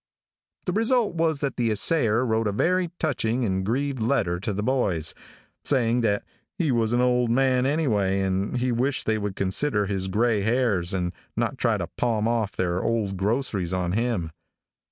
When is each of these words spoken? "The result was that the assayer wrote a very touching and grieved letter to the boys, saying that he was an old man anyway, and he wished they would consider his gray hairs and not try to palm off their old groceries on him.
"The 0.65 0.71
result 0.73 1.13
was 1.13 1.41
that 1.41 1.57
the 1.57 1.69
assayer 1.69 2.25
wrote 2.25 2.47
a 2.47 2.51
very 2.51 2.89
touching 2.97 3.45
and 3.45 3.63
grieved 3.63 3.99
letter 3.99 4.39
to 4.39 4.51
the 4.51 4.63
boys, 4.63 5.13
saying 5.63 6.01
that 6.01 6.23
he 6.57 6.71
was 6.71 6.91
an 6.91 7.01
old 7.01 7.29
man 7.29 7.67
anyway, 7.67 8.21
and 8.21 8.57
he 8.57 8.71
wished 8.71 9.05
they 9.05 9.19
would 9.19 9.35
consider 9.35 9.85
his 9.85 10.07
gray 10.07 10.41
hairs 10.41 10.91
and 10.91 11.13
not 11.37 11.59
try 11.59 11.77
to 11.77 11.85
palm 11.85 12.27
off 12.27 12.55
their 12.55 12.81
old 12.81 13.15
groceries 13.15 13.73
on 13.73 13.91
him. 13.91 14.31